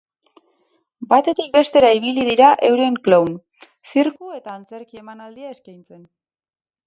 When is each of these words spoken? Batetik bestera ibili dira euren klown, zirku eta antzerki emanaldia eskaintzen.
Batetik 1.11 1.51
bestera 1.57 1.91
ibili 1.97 2.23
dira 2.29 2.47
euren 2.69 2.97
klown, 3.09 3.37
zirku 3.93 4.33
eta 4.39 4.55
antzerki 4.57 5.03
emanaldia 5.05 5.53
eskaintzen. 5.57 6.01